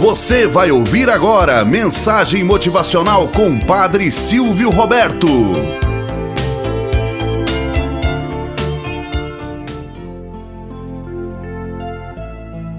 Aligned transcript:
Você 0.00 0.46
vai 0.46 0.70
ouvir 0.70 1.10
agora 1.10 1.62
mensagem 1.62 2.42
motivacional 2.42 3.28
com 3.28 3.60
Padre 3.60 4.10
Silvio 4.10 4.70
Roberto. 4.70 5.26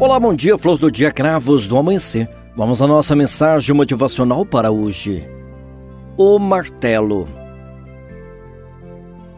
Olá, 0.00 0.18
bom 0.18 0.34
dia, 0.34 0.58
flor 0.58 0.76
do 0.76 0.90
dia, 0.90 1.12
cravos 1.12 1.68
do 1.68 1.78
amanhecer. 1.78 2.28
Vamos 2.56 2.82
à 2.82 2.86
nossa 2.88 3.14
mensagem 3.14 3.72
motivacional 3.72 4.44
para 4.44 4.72
hoje. 4.72 5.24
O 6.16 6.36
martelo. 6.40 7.28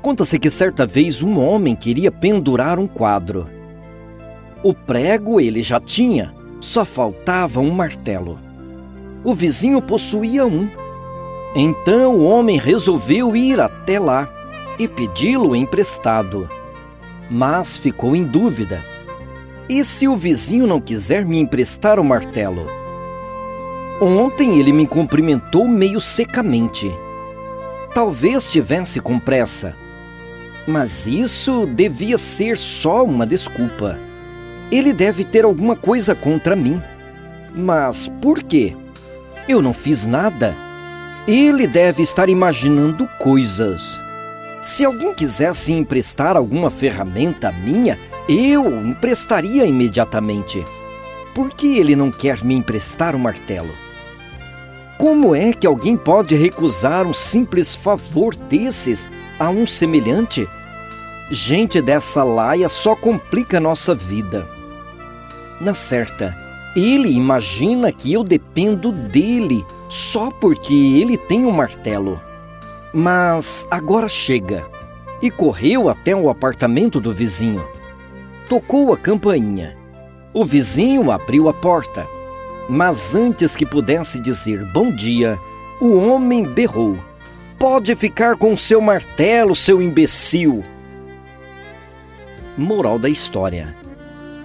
Conta-se 0.00 0.38
que 0.38 0.48
certa 0.48 0.86
vez 0.86 1.20
um 1.20 1.38
homem 1.38 1.76
queria 1.76 2.10
pendurar 2.10 2.78
um 2.78 2.86
quadro. 2.86 3.46
O 4.62 4.72
prego 4.72 5.38
ele 5.38 5.62
já 5.62 5.78
tinha, 5.78 6.32
só 6.60 6.84
faltava 6.84 7.60
um 7.60 7.70
martelo. 7.70 8.38
O 9.24 9.34
vizinho 9.34 9.80
possuía 9.82 10.46
um. 10.46 10.68
Então 11.54 12.14
o 12.16 12.24
homem 12.24 12.58
resolveu 12.58 13.34
ir 13.34 13.60
até 13.60 13.98
lá 13.98 14.28
e 14.78 14.86
pedi-lo 14.86 15.56
emprestado. 15.56 16.48
Mas 17.30 17.76
ficou 17.76 18.14
em 18.14 18.22
dúvida. 18.22 18.80
E 19.68 19.82
se 19.84 20.06
o 20.06 20.16
vizinho 20.16 20.66
não 20.66 20.80
quiser 20.80 21.24
me 21.24 21.38
emprestar 21.38 21.98
o 21.98 22.04
martelo? 22.04 22.66
Ontem 24.00 24.60
ele 24.60 24.72
me 24.72 24.86
cumprimentou 24.86 25.66
meio 25.66 26.00
secamente. 26.00 26.88
Talvez 27.94 28.50
tivesse 28.50 29.00
com 29.00 29.18
pressa. 29.18 29.74
Mas 30.68 31.06
isso 31.06 31.66
devia 31.66 32.18
ser 32.18 32.56
só 32.56 33.02
uma 33.02 33.26
desculpa. 33.26 33.98
Ele 34.70 34.92
deve 34.92 35.24
ter 35.24 35.44
alguma 35.44 35.76
coisa 35.76 36.14
contra 36.14 36.56
mim. 36.56 36.82
Mas 37.54 38.10
por 38.20 38.42
quê? 38.42 38.76
Eu 39.48 39.62
não 39.62 39.72
fiz 39.72 40.04
nada. 40.04 40.54
Ele 41.26 41.66
deve 41.66 42.02
estar 42.02 42.28
imaginando 42.28 43.08
coisas. 43.18 43.98
Se 44.62 44.84
alguém 44.84 45.14
quisesse 45.14 45.72
emprestar 45.72 46.36
alguma 46.36 46.70
ferramenta 46.70 47.52
minha, 47.52 47.96
eu 48.28 48.80
emprestaria 48.84 49.64
imediatamente. 49.64 50.64
Por 51.34 51.50
que 51.50 51.78
ele 51.78 51.94
não 51.94 52.10
quer 52.10 52.42
me 52.42 52.54
emprestar 52.54 53.14
o 53.14 53.18
um 53.18 53.20
martelo? 53.20 53.70
Como 54.98 55.34
é 55.34 55.52
que 55.52 55.66
alguém 55.66 55.96
pode 55.96 56.34
recusar 56.34 57.06
um 57.06 57.12
simples 57.12 57.74
favor 57.74 58.34
desses 58.34 59.10
a 59.38 59.50
um 59.50 59.66
semelhante? 59.66 60.48
Gente 61.30 61.82
dessa 61.82 62.24
laia 62.24 62.68
só 62.68 62.96
complica 62.96 63.60
nossa 63.60 63.94
vida. 63.94 64.48
Na 65.60 65.72
certa, 65.72 66.36
ele 66.76 67.10
imagina 67.10 67.90
que 67.90 68.12
eu 68.12 68.22
dependo 68.22 68.92
dele 68.92 69.64
só 69.88 70.30
porque 70.30 70.74
ele 70.74 71.16
tem 71.16 71.46
um 71.46 71.50
martelo. 71.50 72.20
Mas 72.92 73.66
agora 73.70 74.08
chega 74.08 74.66
e 75.22 75.30
correu 75.30 75.88
até 75.88 76.14
o 76.14 76.28
apartamento 76.28 77.00
do 77.00 77.12
vizinho. 77.14 77.64
Tocou 78.48 78.92
a 78.92 78.96
campainha. 78.98 79.76
O 80.34 80.44
vizinho 80.44 81.10
abriu 81.10 81.48
a 81.48 81.54
porta. 81.54 82.06
Mas 82.68 83.14
antes 83.14 83.56
que 83.56 83.64
pudesse 83.64 84.18
dizer 84.18 84.62
bom 84.72 84.90
dia, 84.90 85.38
o 85.80 85.96
homem 85.96 86.44
berrou: 86.44 86.98
Pode 87.58 87.94
ficar 87.96 88.36
com 88.36 88.56
seu 88.56 88.80
martelo, 88.80 89.56
seu 89.56 89.80
imbecil! 89.80 90.62
Moral 92.58 92.98
da 92.98 93.08
história 93.08 93.85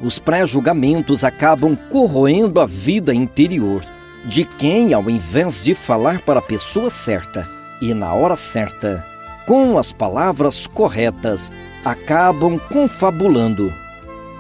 os 0.02 0.18
pré-julgamentos 0.20 1.24
acabam 1.24 1.76
corroendo 1.90 2.60
a 2.60 2.66
vida 2.66 3.14
interior 3.14 3.84
de 4.26 4.46
quem, 4.46 4.94
ao 4.94 5.10
invés 5.10 5.64
de 5.64 5.74
falar 5.74 6.20
para 6.22 6.40
a 6.40 6.44
pessoa 6.44 6.90
certa 6.90 7.48
e 7.82 7.94
na 7.94 8.14
hora 8.14 8.36
certa, 8.36 9.04
com 9.46 9.78
as 9.78 9.92
palavras 9.92 10.68
corretas, 10.68 11.52
acabam 11.84 12.60
confabulando. 12.72 13.74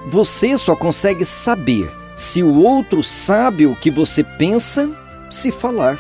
Você 0.08 0.58
só 0.58 0.76
consegue 0.76 1.26
saber 1.26 1.92
se 2.16 2.44
o 2.44 2.56
outro 2.56 3.04
sabe 3.04 3.66
o 3.66 3.76
que 3.76 3.90
você 3.90 4.24
pensa 4.24 4.90
se 5.30 5.52
falar. 5.52 5.98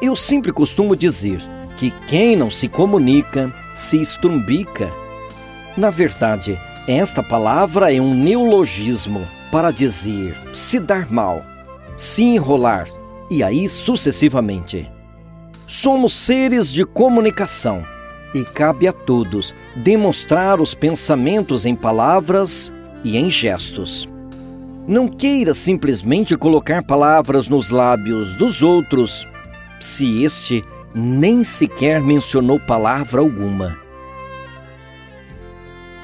Eu 0.00 0.16
sempre 0.16 0.52
costumo 0.52 0.96
dizer 0.96 1.42
que 1.76 1.90
quem 2.08 2.36
não 2.36 2.50
se 2.50 2.68
comunica 2.68 3.52
se 3.74 4.00
estrumbica. 4.00 4.90
Na 5.76 5.90
verdade, 5.90 6.58
esta 6.86 7.22
palavra 7.22 7.94
é 7.94 8.00
um 8.00 8.14
neologismo 8.14 9.22
para 9.50 9.70
dizer 9.70 10.36
se 10.52 10.78
dar 10.78 11.10
mal, 11.10 11.42
se 11.96 12.22
enrolar 12.22 12.86
e 13.30 13.42
aí 13.42 13.68
sucessivamente. 13.68 14.90
Somos 15.66 16.12
seres 16.12 16.68
de 16.68 16.84
comunicação 16.84 17.82
e 18.34 18.44
cabe 18.44 18.86
a 18.86 18.92
todos 18.92 19.54
demonstrar 19.74 20.60
os 20.60 20.74
pensamentos 20.74 21.64
em 21.64 21.74
palavras 21.74 22.70
e 23.02 23.16
em 23.16 23.30
gestos. 23.30 24.06
Não 24.86 25.08
queira 25.08 25.54
simplesmente 25.54 26.36
colocar 26.36 26.82
palavras 26.82 27.48
nos 27.48 27.70
lábios 27.70 28.34
dos 28.34 28.62
outros 28.62 29.26
se 29.80 30.22
este 30.22 30.62
nem 30.94 31.42
sequer 31.42 32.02
mencionou 32.02 32.60
palavra 32.60 33.20
alguma. 33.20 33.83